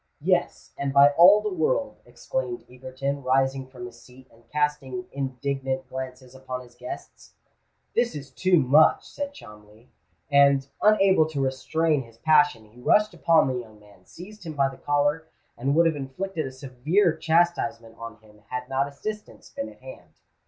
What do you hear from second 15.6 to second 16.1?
would have